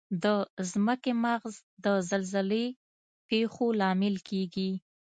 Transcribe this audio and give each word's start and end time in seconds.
د 0.23 0.25
ځمکې 0.71 1.11
مغز 1.23 1.53
د 1.85 1.87
زلزلې 2.09 2.65
پېښو 3.29 3.65
لامل 3.79 4.15
کیږي. 4.29 4.71